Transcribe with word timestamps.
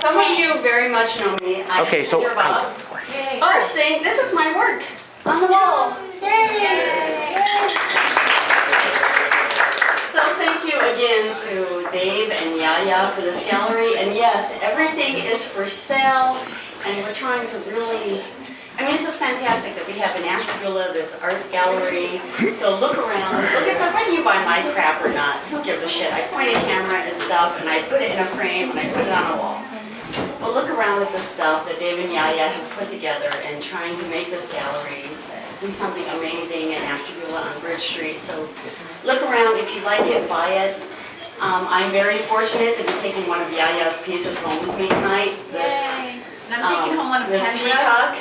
Some 0.00 0.16
of 0.16 0.38
you 0.38 0.54
very 0.62 0.88
much 0.88 1.18
know 1.20 1.36
me. 1.42 1.62
I 1.62 1.82
Okay, 1.82 2.02
so 2.04 2.22
Bob. 2.34 2.74
First 3.38 3.72
thing, 3.72 4.02
this 4.02 4.18
is 4.18 4.34
my 4.34 4.56
work 4.56 4.82
on 5.26 5.40
the 5.42 5.46
wall. 5.46 5.94
Yay! 6.22 7.36
So 10.08 10.24
thank 10.40 10.64
you 10.64 10.78
again 10.80 11.36
to 11.44 11.90
Dave 11.92 12.30
and 12.30 12.56
Yaya 12.56 13.12
for 13.14 13.20
this 13.20 13.38
gallery. 13.44 13.98
And 13.98 14.16
yes, 14.16 14.56
everything 14.62 15.16
is 15.16 15.44
for 15.44 15.66
sale 15.68 16.38
and 16.86 17.04
we're 17.04 17.12
trying 17.12 17.46
to 17.46 17.58
really, 17.70 18.22
I 18.78 18.86
mean, 18.86 18.96
this 18.96 19.06
is 19.06 19.16
fantastic 19.16 19.74
that 19.74 19.86
we 19.86 19.92
have 20.00 20.16
in 20.16 20.24
Ashtabula 20.24 20.94
this 20.94 21.14
art 21.20 21.36
gallery. 21.52 22.22
So 22.56 22.78
look 22.80 22.96
around, 22.96 23.36
look 23.36 23.68
at 23.68 23.76
stuff, 23.76 23.92
whether 23.92 24.12
you 24.12 24.24
buy 24.24 24.42
my 24.46 24.62
crap 24.72 25.04
or 25.04 25.12
not, 25.12 25.40
who 25.52 25.62
gives 25.62 25.82
a 25.82 25.88
shit? 25.88 26.10
I 26.10 26.22
point 26.28 26.48
a 26.48 26.54
camera 26.64 27.00
and 27.00 27.16
stuff 27.22 27.60
and 27.60 27.68
I 27.68 27.82
put 27.82 28.00
it 28.00 28.12
in 28.12 28.18
a 28.18 28.26
frame 28.36 28.70
and 28.70 28.78
I 28.78 28.88
put 28.92 29.04
it 29.04 29.12
on 29.12 29.38
a 29.38 29.42
wall. 29.42 29.69
Well, 30.40 30.54
look 30.54 30.70
around 30.70 31.02
at 31.02 31.12
the 31.12 31.18
stuff 31.18 31.66
that 31.68 31.78
Dave 31.78 31.98
and 31.98 32.10
Yaya 32.12 32.48
have 32.48 32.70
put 32.70 32.88
together 32.90 33.28
and 33.44 33.62
trying 33.62 33.96
to 33.98 34.06
make 34.08 34.30
this 34.30 34.50
gallery 34.50 35.04
be 35.60 35.70
something 35.72 36.04
amazing 36.16 36.72
in 36.72 36.80
Ashtabula 36.80 37.42
on 37.42 37.60
Bridge 37.60 37.82
Street. 37.82 38.16
So 38.16 38.48
look 39.04 39.20
around, 39.22 39.58
if 39.58 39.74
you 39.74 39.82
like 39.82 40.06
it, 40.06 40.26
buy 40.30 40.48
it. 40.64 40.74
Um, 41.40 41.66
I'm 41.68 41.90
very 41.92 42.18
fortunate 42.24 42.76
to 42.78 42.82
be 42.82 42.92
taking 43.00 43.28
one 43.28 43.42
of 43.42 43.48
Yaya's 43.52 43.96
pieces 44.02 44.36
home 44.38 44.66
with 44.66 44.78
me 44.78 44.88
tonight. 44.88 45.36
This, 45.52 45.68
Yay. 45.68 46.20
And 46.50 46.54
I'm 46.62 46.74
taking 46.74 46.92
um, 46.92 47.04
home 47.04 47.08
one 47.10 47.22
of 47.22 47.28
This 47.28 47.42
Penrose. 47.42 47.62
peacock. 47.62 48.16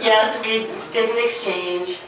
Yes, 0.00 0.38
we 0.44 0.68
did 0.92 1.08
an 1.08 1.24
exchange, 1.24 1.98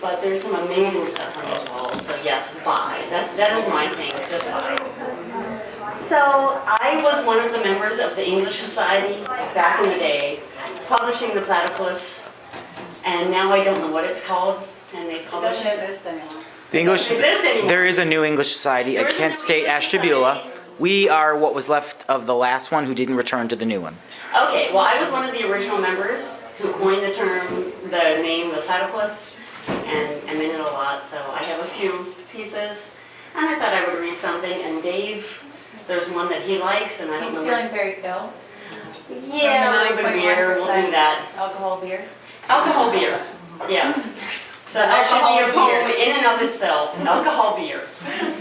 but 0.00 0.22
there's 0.22 0.40
some 0.40 0.54
amazing 0.54 1.06
stuff 1.06 1.36
on 1.36 1.44
those 1.44 1.68
walls. 1.70 2.06
So 2.06 2.16
yes, 2.24 2.54
buy. 2.64 3.04
That, 3.10 3.36
that 3.36 3.52
is 3.52 3.68
my 3.68 3.88
thing, 3.94 4.12
just 4.32 4.44
buy. 4.46 4.80
So 6.08 6.60
I 6.66 6.79
was 7.02 7.24
one 7.24 7.38
of 7.38 7.52
the 7.52 7.58
members 7.58 7.98
of 7.98 8.16
the 8.16 8.26
English 8.26 8.58
Society 8.60 9.22
back 9.24 9.84
in 9.84 9.90
the 9.92 9.98
day, 9.98 10.40
publishing 10.86 11.34
the 11.34 11.40
platypus, 11.42 12.22
and 13.04 13.30
now 13.30 13.52
I 13.52 13.62
don't 13.64 13.80
know 13.80 13.90
what 13.90 14.04
it's 14.04 14.22
called, 14.22 14.66
and 14.94 15.08
they 15.08 15.20
publish 15.30 15.58
Doesn't 15.62 15.66
exist 15.66 16.06
anymore. 16.06 16.42
The 16.70 16.80
English, 16.80 17.10
Exist 17.10 17.44
anymore. 17.44 17.68
there 17.68 17.86
is 17.86 17.98
a 17.98 18.04
new 18.04 18.22
English 18.24 18.52
society 18.52 18.94
There 18.94 19.04
at 19.04 19.10
is 19.10 19.16
a 19.16 19.18
Kent 19.18 19.36
State 19.36 19.64
English 19.64 19.72
Ashtabula. 19.72 20.50
We 20.78 21.08
are 21.08 21.36
what 21.36 21.54
was 21.54 21.68
left 21.68 22.08
of 22.08 22.26
the 22.26 22.34
last 22.34 22.70
one 22.72 22.86
who 22.86 22.94
didn't 22.94 23.16
return 23.16 23.48
to 23.48 23.56
the 23.56 23.66
new 23.66 23.80
one. 23.80 23.96
Okay, 24.34 24.72
well, 24.72 24.84
I 24.84 24.98
was 25.00 25.10
one 25.10 25.28
of 25.28 25.34
the 25.34 25.50
original 25.50 25.78
members 25.78 26.20
who 26.58 26.72
coined 26.74 27.02
the 27.02 27.12
term, 27.12 27.72
the 27.90 28.22
name, 28.22 28.50
the 28.50 28.62
platypus, 28.62 29.32
and 29.68 30.28
I'm 30.28 30.36
in 30.40 30.50
it 30.50 30.60
a 30.60 30.62
lot, 30.62 31.02
so 31.02 31.18
I 31.32 31.42
have 31.42 31.60
a 31.64 31.68
few 31.70 32.14
pieces. 32.32 32.86
And 33.34 33.46
I 33.46 33.58
thought 33.58 33.74
I 33.74 33.86
would 33.88 34.00
read 34.00 34.16
something, 34.16 34.52
and 34.62 34.82
Dave, 34.82 35.42
there's 35.90 36.08
one 36.08 36.28
that 36.28 36.40
he 36.42 36.56
likes, 36.56 37.00
and 37.00 37.10
I 37.10 37.18
don't 37.18 37.30
He's 37.30 37.34
know. 37.38 37.44
feeling 37.44 37.68
very 37.70 37.96
ill. 38.04 38.32
Yeah, 39.26 39.70
a 39.70 39.82
little 39.82 39.96
bit 39.96 40.06
of 40.06 40.12
beer, 40.12 40.48
we'll 40.54 40.66
do 40.66 40.70
9.1% 40.70 40.90
that. 40.92 41.28
Alcohol 41.36 41.80
beer? 41.80 42.04
Alcohol 42.48 42.92
beer, 42.92 43.20
yes. 43.68 43.96
So 44.68 44.78
that 44.78 45.02
should 45.08 45.18
be 45.26 45.42
a 45.42 45.46
Alcohol 45.46 45.68
poem 45.68 45.86
beer. 45.90 46.06
in 46.08 46.16
and 46.16 46.26
of 46.26 46.48
itself, 46.48 46.96
alcohol 47.00 47.56
beer. 47.56 47.82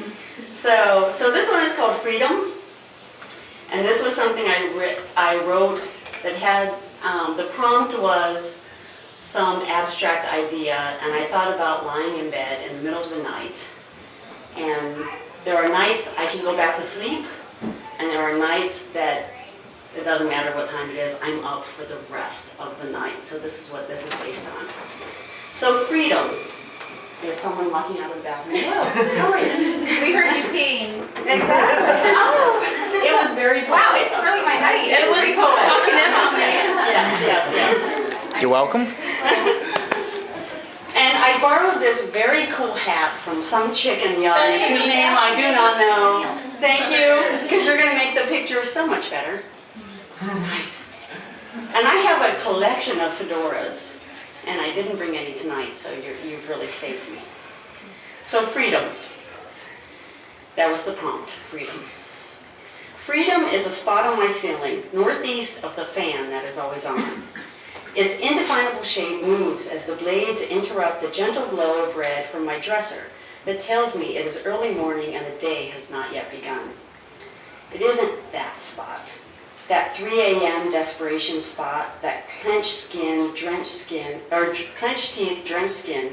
So, 0.53 1.13
so 1.17 1.31
this 1.31 1.47
one 1.49 1.63
is 1.65 1.73
called 1.77 2.01
Freedom. 2.01 2.51
And 3.71 3.87
this 3.87 4.03
was 4.03 4.13
something 4.13 4.43
I 4.45 4.69
writ, 4.75 4.99
I 5.15 5.37
wrote 5.45 5.81
that 6.21 6.33
had, 6.35 6.73
um, 7.01 7.37
the 7.37 7.45
prompt 7.45 7.97
was 7.97 8.57
some 9.21 9.61
abstract 9.61 10.27
idea, 10.27 10.75
and 11.01 11.13
I 11.13 11.27
thought 11.27 11.55
about 11.55 11.85
lying 11.85 12.19
in 12.19 12.29
bed 12.29 12.69
in 12.69 12.75
the 12.75 12.83
middle 12.83 13.01
of 13.01 13.09
the 13.09 13.23
night. 13.23 13.55
And 14.57 14.97
there 15.45 15.55
are 15.63 15.69
nights 15.69 16.09
I 16.17 16.27
can 16.27 16.43
go 16.43 16.57
back 16.57 16.75
to 16.77 16.83
sleep, 16.83 17.25
and 17.99 18.09
there 18.09 18.21
are 18.21 18.37
nights 18.37 18.85
that 18.93 19.29
it 19.95 20.03
doesn't 20.03 20.27
matter 20.27 20.55
what 20.55 20.69
time 20.69 20.89
it 20.89 20.95
is, 20.95 21.17
I'm 21.21 21.43
up 21.43 21.65
for 21.65 21.83
the 21.85 21.97
rest 22.11 22.45
of 22.59 22.79
the 22.81 22.89
night. 22.91 23.21
So 23.23 23.37
this 23.39 23.59
is 23.61 23.71
what 23.73 23.87
this 23.87 24.05
is 24.05 24.13
based 24.19 24.45
on. 24.57 24.67
So 25.55 25.85
freedom 25.85 26.29
is 27.25 27.37
someone 27.37 27.69
walking 27.71 27.97
out 27.99 28.11
of 28.11 28.17
the 28.17 28.23
bathroom. 28.23 28.55
Whoa, 28.57 28.83
how 29.19 29.31
are 29.33 29.39
you? 29.39 29.81
We 30.01 30.13
heard 30.13 30.31
you 30.37 30.43
peeing. 30.55 31.03
Exactly. 31.19 32.13
Oh, 32.15 33.01
It 33.03 33.11
was 33.13 33.33
very 33.35 33.61
wow, 33.69 33.93
it's 33.97 34.15
really 34.23 34.41
my 34.45 34.55
night. 34.59 34.87
It 34.87 35.09
was 35.09 35.19
Everybody's 35.19 35.35
poetic. 35.35 35.67
talking 35.67 35.95
in 35.99 36.11
on. 36.15 36.39
Yes, 36.39 37.45
yes, 37.51 38.41
You're 38.41 38.51
welcome. 38.51 38.87
And 40.95 41.17
I 41.17 41.37
borrowed 41.41 41.81
this 41.81 42.01
very 42.11 42.47
cool 42.47 42.73
hat 42.73 43.17
from 43.19 43.41
some 43.41 43.73
chick 43.73 44.03
in 44.03 44.19
the 44.19 44.27
audience 44.27 44.65
whose 44.67 44.85
name 44.87 45.13
I 45.17 45.35
do 45.35 45.51
not 45.51 45.77
know. 45.77 46.48
Thank 46.59 46.91
you, 46.91 47.39
because 47.43 47.65
you're 47.65 47.77
going 47.77 47.89
to 47.89 47.95
make 47.95 48.15
the 48.15 48.27
picture 48.27 48.65
so 48.65 48.85
much 48.85 49.09
better. 49.09 49.43
Oh, 50.21 50.39
nice. 50.51 50.85
And 51.55 51.87
I 51.87 51.95
have 51.95 52.21
a 52.21 52.41
collection 52.41 52.99
of 52.99 53.13
fedoras, 53.13 53.97
and 54.45 54.59
I 54.59 54.73
didn't 54.73 54.97
bring 54.97 55.15
any 55.15 55.33
tonight, 55.35 55.73
so 55.73 55.89
you're, 55.93 56.17
you've 56.27 56.49
really 56.49 56.69
saved 56.69 57.09
me. 57.09 57.19
So 58.23 58.45
freedom. 58.45 58.91
That 60.57 60.69
was 60.69 60.83
the 60.83 60.91
prompt, 60.91 61.29
freedom. 61.29 61.85
Freedom 62.97 63.43
is 63.43 63.65
a 63.65 63.71
spot 63.71 64.05
on 64.05 64.19
my 64.19 64.27
ceiling, 64.27 64.83
northeast 64.91 65.63
of 65.63 65.73
the 65.77 65.85
fan 65.85 66.29
that 66.29 66.43
is 66.43 66.57
always 66.57 66.83
on. 66.83 67.23
Its 67.95 68.15
indefinable 68.19 68.83
shape 68.83 69.23
moves 69.23 69.65
as 69.67 69.85
the 69.85 69.95
blades 69.95 70.41
interrupt 70.41 71.01
the 71.01 71.09
gentle 71.09 71.47
glow 71.47 71.85
of 71.85 71.95
red 71.95 72.25
from 72.25 72.45
my 72.45 72.59
dresser 72.59 73.03
that 73.49 73.61
tells 73.61 73.95
me 73.95 74.15
it 74.15 74.27
is 74.27 74.43
early 74.45 74.71
morning 74.71 75.15
and 75.15 75.25
the 75.25 75.39
day 75.39 75.65
has 75.69 75.89
not 75.89 76.13
yet 76.13 76.29
begun. 76.29 76.69
It 77.73 77.81
isn't 77.81 78.31
that 78.31 78.61
spot, 78.61 79.09
that 79.67 79.95
3 79.95 80.21
a.m. 80.21 80.71
desperation 80.71 81.41
spot, 81.41 81.99
that 82.03 82.29
clenched 82.43 82.75
skin, 82.75 83.33
drenched 83.33 83.71
skin, 83.71 84.21
or 84.31 84.53
clenched 84.75 85.13
teeth, 85.13 85.47
drenched 85.47 85.77
skin, 85.77 86.11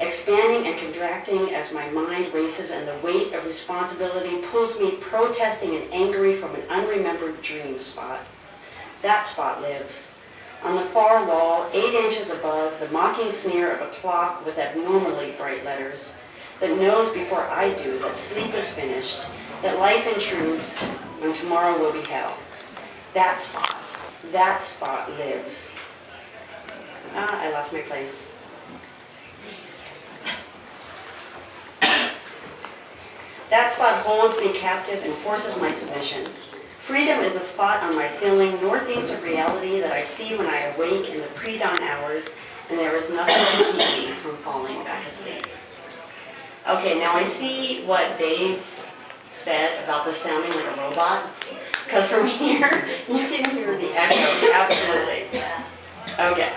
expanding 0.00 0.70
and 0.70 0.78
contracting 0.78 1.54
as 1.54 1.72
my 1.72 1.88
mind 1.88 2.30
races 2.34 2.70
and 2.70 2.86
the 2.86 3.06
weight 3.06 3.32
of 3.32 3.46
responsibility 3.46 4.36
pulls 4.48 4.78
me 4.78 4.90
protesting 5.00 5.76
and 5.76 5.90
angry 5.94 6.36
from 6.36 6.54
an 6.54 6.62
unremembered 6.68 7.40
dream 7.40 7.78
spot. 7.78 8.20
That 9.00 9.24
spot 9.24 9.62
lives. 9.62 10.12
On 10.62 10.76
the 10.76 10.84
far 10.90 11.24
wall, 11.24 11.70
eight 11.72 11.94
inches 11.94 12.28
above, 12.28 12.78
the 12.80 12.88
mocking 12.88 13.30
sneer 13.30 13.72
of 13.74 13.80
a 13.80 13.90
clock 13.92 14.44
with 14.44 14.58
abnormally 14.58 15.32
bright 15.38 15.64
letters 15.64 16.12
that 16.60 16.76
knows 16.78 17.12
before 17.12 17.42
I 17.48 17.72
do 17.82 17.98
that 18.00 18.14
sleep 18.14 18.54
is 18.54 18.68
finished, 18.68 19.18
that 19.62 19.78
life 19.78 20.06
intrudes 20.06 20.72
when 21.20 21.32
tomorrow 21.32 21.78
will 21.78 21.92
be 21.92 22.06
hell. 22.08 22.36
That 23.14 23.40
spot, 23.40 23.76
that 24.30 24.62
spot 24.62 25.10
lives. 25.18 25.68
Ah, 27.14 27.40
I 27.40 27.50
lost 27.50 27.72
my 27.72 27.80
place. 27.80 28.28
That 33.50 33.72
spot 33.72 34.04
holds 34.06 34.38
me 34.38 34.52
captive 34.52 35.02
and 35.04 35.12
forces 35.16 35.56
my 35.56 35.72
submission. 35.72 36.28
Freedom 36.82 37.20
is 37.24 37.34
a 37.34 37.40
spot 37.40 37.82
on 37.82 37.96
my 37.96 38.06
ceiling 38.06 38.60
northeast 38.60 39.10
of 39.10 39.22
reality 39.24 39.80
that 39.80 39.92
I 39.92 40.04
see 40.04 40.36
when 40.36 40.46
I 40.46 40.72
awake 40.74 41.08
in 41.08 41.20
the 41.20 41.26
pre-dawn 41.28 41.82
hours, 41.82 42.28
and 42.68 42.78
there 42.78 42.94
is 42.94 43.10
nothing 43.10 43.34
to 43.34 43.84
keep 43.84 44.08
me 44.08 44.14
from 44.22 44.36
falling 44.38 44.84
back 44.84 45.04
asleep. 45.06 45.46
Okay, 46.68 46.98
now 46.98 47.14
I 47.14 47.24
see 47.24 47.82
what 47.84 48.18
Dave 48.18 48.62
said 49.32 49.82
about 49.84 50.04
this 50.04 50.18
sounding 50.18 50.50
like 50.50 50.66
a 50.66 50.80
robot, 50.80 51.24
because 51.84 52.06
from 52.06 52.26
here, 52.38 52.86
you 53.08 53.28
can 53.28 53.50
hear 53.50 53.76
the 53.76 53.88
echo, 53.98 54.52
absolutely. 54.52 55.40
Okay. 56.18 56.52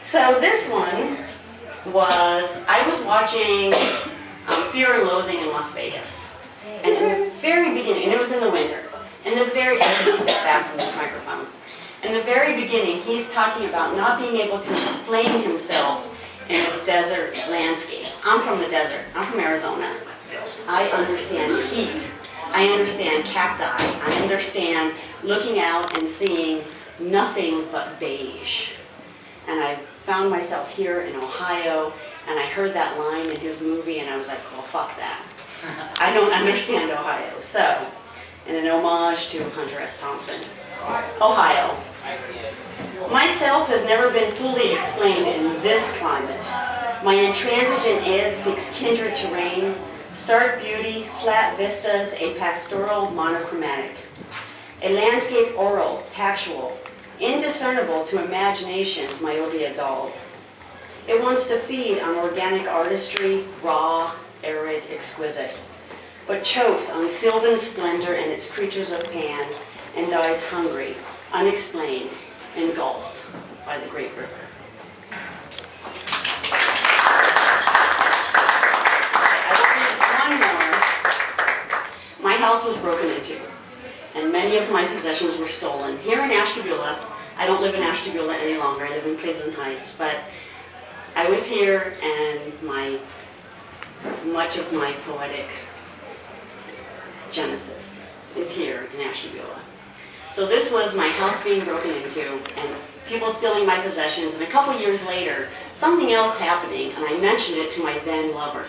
So 0.00 0.40
this 0.40 0.68
one 0.68 1.18
was, 1.92 2.58
I 2.66 2.86
was 2.88 3.00
watching 3.04 3.72
um, 4.48 4.70
Fear 4.72 5.00
and 5.00 5.08
Loathing 5.08 5.38
in 5.38 5.48
Las 5.48 5.72
Vegas. 5.72 6.20
And 6.82 6.92
in 6.92 7.02
the 7.02 7.30
very 7.40 7.72
beginning, 7.74 8.04
and 8.04 8.12
it 8.12 8.18
was 8.18 8.32
in 8.32 8.40
the 8.40 8.50
winter, 8.50 8.82
in 9.24 9.38
the 9.38 9.44
very, 9.46 9.78
I 9.80 10.16
step 10.16 10.26
back 10.26 10.68
from 10.68 10.78
this 10.78 10.94
microphone. 10.96 11.46
In 12.02 12.12
the 12.12 12.22
very 12.22 12.60
beginning, 12.60 13.00
he's 13.00 13.30
talking 13.30 13.68
about 13.68 13.96
not 13.96 14.18
being 14.18 14.36
able 14.36 14.58
to 14.60 14.72
explain 14.72 15.42
himself 15.42 16.04
in 16.48 16.64
a 16.64 16.86
desert 16.86 17.34
landscape. 17.50 18.06
I'm 18.24 18.42
from 18.42 18.60
the 18.60 18.68
desert, 18.68 19.04
I'm 19.14 19.30
from 19.30 19.40
Arizona. 19.40 19.96
I 20.66 20.88
understand 20.88 21.62
heat, 21.68 22.08
I 22.46 22.66
understand 22.68 23.24
cacti, 23.24 23.64
I 23.64 24.22
understand 24.22 24.94
looking 25.22 25.58
out 25.58 25.98
and 25.98 26.08
seeing 26.08 26.62
nothing 26.98 27.66
but 27.70 27.98
beige. 28.00 28.70
And 29.46 29.62
I 29.62 29.76
found 30.06 30.30
myself 30.30 30.70
here 30.70 31.02
in 31.02 31.16
Ohio, 31.16 31.92
and 32.28 32.38
I 32.38 32.46
heard 32.46 32.72
that 32.74 32.98
line 32.98 33.28
in 33.28 33.38
his 33.40 33.60
movie, 33.60 33.98
and 33.98 34.08
I 34.08 34.16
was 34.16 34.26
like, 34.26 34.38
well, 34.52 34.62
fuck 34.62 34.96
that. 34.96 35.22
I 35.98 36.12
don't 36.12 36.32
understand 36.32 36.90
Ohio. 36.90 37.40
So, 37.40 37.86
in 38.46 38.54
an 38.54 38.66
homage 38.66 39.28
to 39.28 39.42
Hunter 39.50 39.80
S. 39.80 39.98
Thompson, 40.00 40.40
Ohio. 41.20 41.76
Myself 43.10 43.68
has 43.68 43.84
never 43.84 44.10
been 44.10 44.34
fully 44.34 44.72
explained 44.72 45.26
in 45.26 45.52
this 45.62 45.86
climate. 45.98 46.44
My 47.04 47.14
intransigent 47.14 48.06
ed 48.06 48.34
seeks 48.34 48.68
kindred 48.70 49.14
terrain, 49.14 49.74
stark 50.14 50.60
beauty, 50.62 51.08
flat 51.20 51.56
vistas, 51.56 52.12
a 52.14 52.34
pastoral 52.38 53.10
monochromatic. 53.10 53.96
a 54.82 54.92
landscape 54.92 55.56
oral, 55.56 56.02
tactual, 56.12 56.78
indiscernible 57.18 58.04
to 58.06 58.22
imagination's 58.22 59.20
myopia 59.20 59.74
dull. 59.74 60.12
It 61.08 61.22
wants 61.22 61.46
to 61.48 61.58
feed 61.60 62.00
on 62.00 62.16
organic 62.16 62.66
artistry, 62.68 63.44
raw, 63.62 64.14
arid, 64.42 64.82
exquisite, 64.90 65.56
but 66.26 66.44
chokes 66.44 66.90
on 66.90 67.08
sylvan 67.08 67.58
splendor 67.58 68.14
and 68.14 68.30
its 68.30 68.48
creatures 68.48 68.90
of 68.90 69.04
pan, 69.10 69.46
and 69.96 70.10
dies 70.10 70.42
hungry, 70.44 70.96
unexplained, 71.32 72.10
engulfed 72.56 73.24
by 73.66 73.78
the 73.78 73.86
great 73.86 74.10
river. 74.16 74.28
My 82.22 82.36
house 82.36 82.64
was 82.64 82.76
broken 82.78 83.10
into, 83.10 83.38
and 84.14 84.32
many 84.32 84.56
of 84.56 84.70
my 84.70 84.86
possessions 84.86 85.36
were 85.36 85.48
stolen. 85.48 85.98
Here 85.98 86.22
in 86.22 86.30
Ashtabula, 86.30 86.98
I 87.36 87.46
don't 87.46 87.60
live 87.60 87.74
in 87.74 87.82
Ashtabula 87.82 88.36
any 88.36 88.56
longer, 88.56 88.86
I 88.86 88.90
live 88.90 89.06
in 89.06 89.18
Cleveland 89.18 89.54
Heights, 89.54 89.92
but 89.98 90.16
I 91.16 91.28
was 91.28 91.44
here 91.44 91.94
and 92.02 92.62
my, 92.62 92.98
much 94.24 94.56
of 94.56 94.72
my 94.72 94.92
poetic 95.06 95.48
genesis 97.30 98.00
is 98.36 98.50
here 98.50 98.88
in 98.94 99.00
Ashtabula. 99.00 99.63
So 100.34 100.48
this 100.48 100.72
was 100.72 100.96
my 100.96 101.10
house 101.10 101.40
being 101.44 101.64
broken 101.64 101.92
into 101.92 102.28
and 102.56 102.76
people 103.06 103.30
stealing 103.30 103.64
my 103.64 103.78
possessions, 103.78 104.34
and 104.34 104.42
a 104.42 104.48
couple 104.48 104.76
years 104.76 105.06
later, 105.06 105.48
something 105.74 106.12
else 106.12 106.36
happening, 106.38 106.90
and 106.90 107.04
I 107.04 107.16
mentioned 107.18 107.58
it 107.58 107.72
to 107.74 107.84
my 107.84 108.00
then 108.00 108.34
lover, 108.34 108.66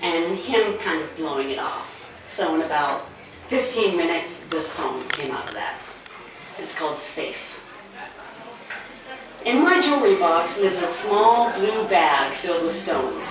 and 0.00 0.36
him 0.36 0.76
kind 0.78 1.00
of 1.00 1.14
blowing 1.14 1.50
it 1.50 1.60
off. 1.60 1.88
So 2.30 2.56
in 2.56 2.62
about 2.62 3.06
15 3.46 3.96
minutes, 3.96 4.40
this 4.50 4.68
poem 4.70 5.08
came 5.10 5.32
out 5.32 5.48
of 5.48 5.54
that. 5.54 5.78
It's 6.58 6.74
called 6.74 6.98
Safe. 6.98 7.38
In 9.44 9.62
my 9.62 9.80
jewelry 9.80 10.16
box 10.16 10.58
lives 10.58 10.80
a 10.80 10.88
small 10.88 11.52
blue 11.52 11.86
bag 11.86 12.34
filled 12.34 12.64
with 12.64 12.74
stones. 12.74 13.24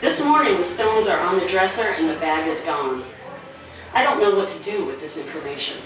This 0.00 0.20
morning, 0.20 0.56
the 0.56 0.64
stones 0.64 1.06
are 1.06 1.20
on 1.20 1.38
the 1.38 1.46
dresser 1.46 1.90
and 1.90 2.08
the 2.08 2.14
bag 2.14 2.48
is 2.48 2.60
gone. 2.62 3.04
I 3.94 4.02
don't 4.02 4.20
know 4.20 4.34
what 4.34 4.48
to 4.48 4.58
do 4.64 4.84
with 4.84 5.00
this 5.00 5.16
information. 5.16 5.76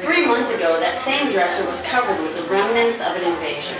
Three 0.00 0.24
months 0.24 0.48
ago, 0.48 0.80
that 0.80 0.96
same 0.96 1.30
dresser 1.30 1.62
was 1.66 1.82
covered 1.82 2.18
with 2.22 2.34
the 2.34 2.50
remnants 2.50 3.02
of 3.02 3.14
an 3.16 3.22
invasion. 3.22 3.76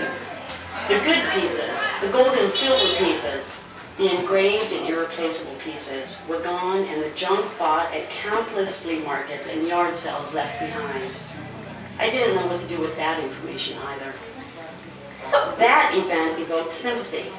The 0.87 0.99
good 0.99 1.27
pieces, 1.31 1.79
the 1.99 2.09
gold 2.09 2.37
and 2.37 2.51
silver 2.51 2.95
pieces, 3.03 3.55
the 3.97 4.15
engraved 4.15 4.71
and 4.71 4.87
irreplaceable 4.87 5.55
pieces 5.55 6.17
were 6.27 6.41
gone 6.41 6.83
and 6.83 7.01
the 7.01 7.09
junk 7.15 7.43
bought 7.57 7.91
at 7.91 8.07
countless 8.11 8.77
flea 8.77 8.99
markets 8.99 9.47
and 9.47 9.67
yard 9.67 9.95
sales 9.95 10.31
left 10.31 10.59
behind. 10.59 11.11
I 11.97 12.11
didn't 12.11 12.35
know 12.35 12.45
what 12.45 12.59
to 12.61 12.67
do 12.67 12.79
with 12.79 12.95
that 12.97 13.23
information 13.23 13.79
either. 13.79 14.13
That 15.57 15.95
event 15.95 16.39
evoked 16.39 16.71
sympathy, 16.71 17.31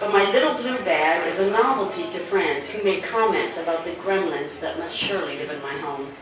but 0.00 0.12
my 0.12 0.28
little 0.32 0.54
blue 0.54 0.78
bag 0.78 1.28
is 1.28 1.38
a 1.38 1.48
novelty 1.48 2.10
to 2.10 2.18
friends 2.18 2.68
who 2.68 2.82
made 2.82 3.04
comments 3.04 3.56
about 3.58 3.84
the 3.84 3.92
gremlins 3.92 4.58
that 4.58 4.80
must 4.80 4.96
surely 4.96 5.38
live 5.38 5.50
in 5.50 5.62
my 5.62 5.74
home. 5.74 6.12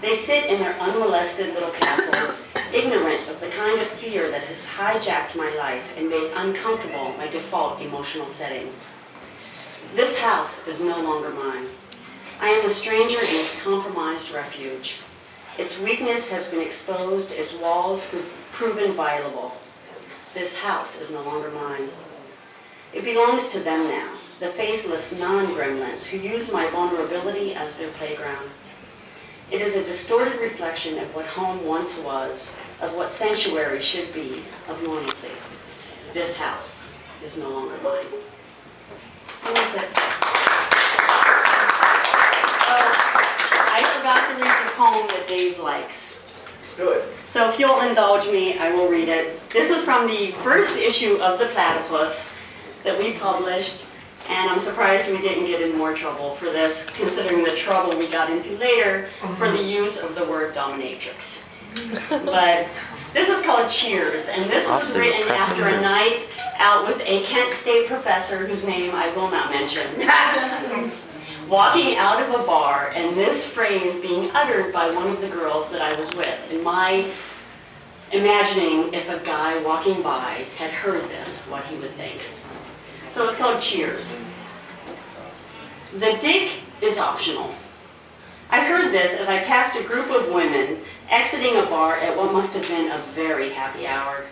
They 0.00 0.14
sit 0.14 0.46
in 0.46 0.60
their 0.60 0.78
unmolested 0.80 1.52
little 1.52 1.70
castles, 1.72 2.42
ignorant 2.72 3.28
of 3.28 3.38
the 3.40 3.48
kind 3.50 3.80
of 3.80 3.86
fear 3.86 4.30
that 4.30 4.44
has 4.44 4.64
hijacked 4.64 5.34
my 5.34 5.54
life 5.56 5.92
and 5.98 6.08
made 6.08 6.32
uncomfortable 6.36 7.14
my 7.18 7.26
default 7.26 7.82
emotional 7.82 8.28
setting. 8.28 8.72
This 9.94 10.16
house 10.16 10.66
is 10.66 10.80
no 10.80 10.98
longer 11.00 11.30
mine. 11.30 11.66
I 12.40 12.48
am 12.48 12.64
a 12.64 12.70
stranger 12.70 13.18
in 13.18 13.26
its 13.26 13.60
compromised 13.60 14.30
refuge. 14.30 14.94
Its 15.58 15.78
weakness 15.78 16.28
has 16.28 16.46
been 16.46 16.60
exposed, 16.62 17.32
its 17.32 17.52
walls 17.54 18.02
pro- 18.06 18.22
proven 18.52 18.94
violable. 18.94 19.52
This 20.32 20.56
house 20.56 20.98
is 20.98 21.10
no 21.10 21.22
longer 21.22 21.50
mine. 21.50 21.90
It 22.94 23.04
belongs 23.04 23.48
to 23.48 23.60
them 23.60 23.88
now, 23.88 24.10
the 24.38 24.48
faceless 24.48 25.12
non-gremlins 25.12 26.04
who 26.04 26.16
use 26.16 26.50
my 26.50 26.70
vulnerability 26.70 27.54
as 27.54 27.76
their 27.76 27.90
playground. 27.90 28.48
It 29.50 29.60
is 29.60 29.74
a 29.74 29.82
distorted 29.82 30.38
reflection 30.40 31.00
of 31.00 31.12
what 31.12 31.26
home 31.26 31.66
once 31.66 31.98
was, 31.98 32.48
of 32.80 32.94
what 32.94 33.10
sanctuary 33.10 33.80
should 33.80 34.12
be, 34.14 34.44
of 34.68 34.80
normalcy. 34.84 35.30
This 36.12 36.36
house 36.36 36.88
is 37.24 37.36
no 37.36 37.48
longer 37.50 37.74
mine. 37.82 38.06
And 39.46 39.56
that's 39.56 39.74
it. 39.74 39.88
Oh, 42.68 42.92
I 43.72 43.82
forgot 43.96 44.28
to 44.28 44.34
read 44.40 44.66
the 44.66 44.70
poem 44.76 45.08
that 45.08 45.26
Dave 45.26 45.58
likes. 45.58 46.20
Good. 46.76 47.12
So 47.26 47.50
if 47.50 47.58
you'll 47.58 47.80
indulge 47.80 48.26
me, 48.26 48.56
I 48.56 48.70
will 48.70 48.86
read 48.86 49.08
it. 49.08 49.50
This 49.50 49.68
was 49.68 49.82
from 49.82 50.06
the 50.06 50.30
first 50.44 50.76
issue 50.76 51.16
of 51.16 51.40
the 51.40 51.46
Platypus 51.46 52.28
that 52.84 52.96
we 52.96 53.14
published, 53.14 53.84
and 54.30 54.48
I'm 54.48 54.60
surprised 54.60 55.10
we 55.10 55.18
didn't 55.18 55.46
get 55.46 55.60
in 55.60 55.76
more 55.76 55.92
trouble 55.92 56.36
for 56.36 56.46
this, 56.46 56.86
considering 56.86 57.42
the 57.42 57.56
trouble 57.56 57.98
we 57.98 58.06
got 58.06 58.30
into 58.30 58.56
later 58.58 59.08
for 59.36 59.50
the 59.50 59.58
mm-hmm. 59.58 59.68
use 59.68 59.96
of 59.96 60.14
the 60.14 60.24
word 60.24 60.54
dominatrix. 60.54 61.42
But 62.08 62.66
this 63.12 63.28
is 63.28 63.44
called 63.44 63.68
Cheers, 63.68 64.28
and 64.28 64.48
this 64.50 64.68
was 64.68 64.96
written 64.96 65.28
after 65.28 65.66
a 65.66 65.80
night 65.80 66.26
out 66.58 66.86
with 66.86 67.00
a 67.00 67.24
Kent 67.24 67.52
State 67.54 67.88
professor 67.88 68.46
whose 68.46 68.64
name 68.64 68.94
I 68.94 69.12
will 69.14 69.30
not 69.30 69.50
mention. 69.50 69.86
walking 71.48 71.96
out 71.96 72.22
of 72.22 72.40
a 72.40 72.46
bar 72.46 72.92
and 72.94 73.16
this 73.16 73.44
phrase 73.44 74.00
being 74.00 74.30
uttered 74.30 74.72
by 74.72 74.88
one 74.88 75.08
of 75.08 75.20
the 75.20 75.26
girls 75.26 75.68
that 75.70 75.82
I 75.82 75.98
was 75.98 76.08
with. 76.14 76.48
And 76.52 76.62
my 76.62 77.10
imagining 78.12 78.94
if 78.94 79.08
a 79.08 79.18
guy 79.24 79.60
walking 79.62 80.00
by 80.00 80.46
had 80.56 80.70
heard 80.70 81.02
this, 81.08 81.40
what 81.42 81.64
he 81.64 81.76
would 81.78 81.90
think. 81.92 82.20
So 83.12 83.26
it's 83.26 83.36
called 83.36 83.60
Cheers. 83.60 84.16
The 85.94 86.16
dick 86.20 86.52
is 86.80 86.98
optional. 86.98 87.52
I 88.50 88.64
heard 88.64 88.92
this 88.92 89.18
as 89.18 89.28
I 89.28 89.42
passed 89.42 89.76
a 89.78 89.82
group 89.82 90.10
of 90.10 90.32
women 90.32 90.78
exiting 91.08 91.56
a 91.56 91.66
bar 91.66 91.96
at 91.96 92.16
what 92.16 92.32
must 92.32 92.52
have 92.54 92.66
been 92.68 92.90
a 92.90 92.98
very 93.14 93.50
happy 93.50 93.86
hour. 93.86 94.26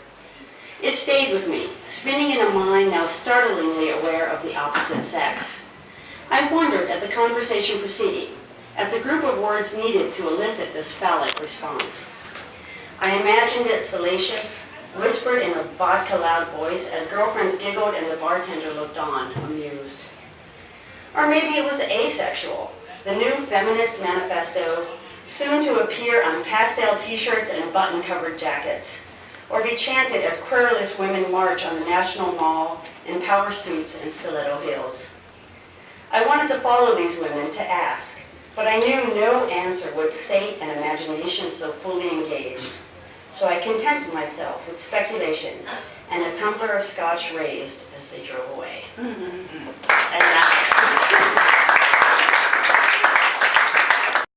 It 0.81 0.95
stayed 0.97 1.33
with 1.33 1.49
me, 1.49 1.71
spinning 1.87 2.31
in 2.31 2.41
a 2.41 2.51
mind 2.51 2.91
now 2.91 3.07
startlingly 3.07 3.91
aware 3.91 4.29
of 4.29 4.43
the 4.45 4.55
opposite 4.55 5.03
sex. 5.03 5.59
I 6.31 6.53
wondered 6.53 6.89
at 6.89 7.01
the 7.01 7.09
conversation 7.09 7.81
proceeding, 7.81 8.31
at 8.77 8.93
the 8.93 9.01
group 9.01 9.25
of 9.25 9.41
words 9.41 9.77
needed 9.77 10.13
to 10.15 10.29
elicit 10.29 10.73
this 10.73 10.93
phallic 10.93 11.41
response. 11.41 12.05
I 13.01 13.21
imagined 13.21 13.67
it 13.67 13.83
salacious, 13.83 14.63
whispered 14.97 15.43
in 15.43 15.53
a 15.53 15.65
vodka-loud 15.77 16.49
voice 16.57 16.89
as 16.89 17.07
girlfriends 17.09 17.57
giggled 17.57 17.95
and 17.95 18.11
the 18.11 18.17
bartender 18.17 18.73
looked 18.75 18.97
on, 18.97 19.33
amused. 19.45 20.01
Or 21.15 21.29
maybe 21.29 21.57
it 21.57 21.65
was 21.65 21.81
asexual, 21.81 22.73
the 23.05 23.15
new 23.15 23.33
feminist 23.47 24.01
manifesto, 24.01 24.87
soon 25.29 25.63
to 25.63 25.81
appear 25.81 26.25
on 26.25 26.43
pastel 26.45 26.99
t-shirts 26.99 27.51
and 27.51 27.73
button-covered 27.73 28.39
jackets, 28.39 28.99
or 29.51 29.63
be 29.63 29.77
chanted 29.77 30.25
as 30.25 30.39
querulous 30.41 30.99
women 30.99 31.31
march 31.31 31.65
on 31.65 31.75
the 31.75 31.87
National 31.87 32.33
Mall 32.33 32.83
in 33.07 33.21
power 33.23 33.53
suits 33.53 33.97
and 34.03 34.11
stiletto 34.11 34.61
heels. 34.61 35.07
I 36.11 36.27
wanted 36.27 36.49
to 36.49 36.61
follow 36.61 36.97
these 36.97 37.19
women 37.19 37.51
to 37.53 37.71
ask, 37.71 38.17
but 38.57 38.67
I 38.67 38.79
knew 38.79 39.15
no 39.15 39.47
answer 39.47 39.95
would 39.95 40.11
sate 40.11 40.59
an 40.61 40.71
imagination 40.71 41.51
so 41.51 41.73
fully 41.73 42.09
engaged. 42.09 42.71
So 43.39 43.47
I 43.47 43.61
contented 43.61 44.13
myself 44.13 44.67
with 44.67 44.83
speculation 44.83 45.59
and 46.11 46.25
a 46.25 46.37
tumbler 46.41 46.73
of 46.73 46.85
scotch 46.85 47.33
raised 47.33 47.83
as 47.97 48.09
they 48.09 48.25
drove 48.25 48.51
away. 48.57 48.83
Mm-hmm. 48.97 49.23
And 49.23 50.21
that's 50.21 50.78